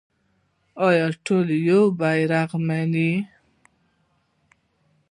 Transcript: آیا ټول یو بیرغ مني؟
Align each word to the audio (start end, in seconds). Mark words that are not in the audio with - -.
آیا 0.87 1.05
ټول 1.25 1.47
یو 1.69 1.83
بیرغ 1.99 2.51
مني؟ 2.67 3.11